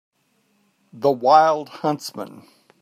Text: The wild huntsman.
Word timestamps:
The 0.93 1.11
wild 1.11 1.69
huntsman. 1.69 2.47